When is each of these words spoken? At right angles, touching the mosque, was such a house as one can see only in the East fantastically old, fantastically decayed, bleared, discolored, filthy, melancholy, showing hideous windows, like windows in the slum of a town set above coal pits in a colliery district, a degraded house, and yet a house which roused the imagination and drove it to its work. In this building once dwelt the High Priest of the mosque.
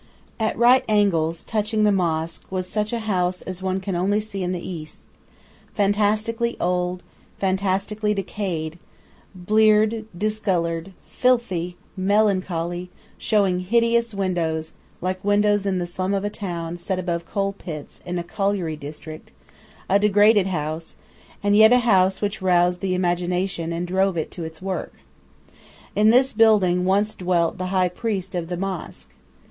At 0.39 0.57
right 0.57 0.83
angles, 0.89 1.43
touching 1.43 1.83
the 1.83 1.91
mosque, 1.91 2.51
was 2.51 2.67
such 2.67 2.91
a 2.91 3.01
house 3.05 3.43
as 3.43 3.61
one 3.61 3.79
can 3.79 3.93
see 3.93 3.99
only 3.99 4.43
in 4.43 4.51
the 4.51 4.67
East 4.67 5.01
fantastically 5.75 6.57
old, 6.59 7.03
fantastically 7.37 8.11
decayed, 8.11 8.79
bleared, 9.35 10.05
discolored, 10.17 10.93
filthy, 11.05 11.77
melancholy, 11.95 12.89
showing 13.19 13.59
hideous 13.59 14.11
windows, 14.11 14.73
like 15.01 15.23
windows 15.23 15.67
in 15.67 15.77
the 15.77 15.85
slum 15.85 16.15
of 16.15 16.23
a 16.23 16.31
town 16.31 16.77
set 16.77 16.97
above 16.97 17.27
coal 17.27 17.53
pits 17.53 18.01
in 18.03 18.17
a 18.17 18.23
colliery 18.23 18.75
district, 18.75 19.33
a 19.87 19.99
degraded 19.99 20.47
house, 20.47 20.95
and 21.43 21.55
yet 21.55 21.71
a 21.71 21.77
house 21.77 22.21
which 22.21 22.41
roused 22.41 22.79
the 22.79 22.95
imagination 22.95 23.71
and 23.71 23.85
drove 23.87 24.17
it 24.17 24.31
to 24.31 24.43
its 24.45 24.63
work. 24.63 24.93
In 25.95 26.09
this 26.09 26.33
building 26.33 26.85
once 26.85 27.13
dwelt 27.13 27.59
the 27.59 27.67
High 27.67 27.89
Priest 27.89 28.33
of 28.33 28.49
the 28.49 28.57
mosque. 28.57 29.11